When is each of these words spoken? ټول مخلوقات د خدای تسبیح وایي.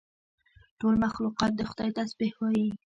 ټول 0.79 0.95
مخلوقات 1.05 1.51
د 1.55 1.61
خدای 1.69 1.89
تسبیح 1.99 2.33
وایي. 2.39 2.69